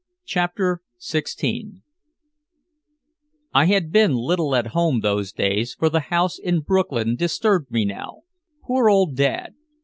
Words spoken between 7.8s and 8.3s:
now.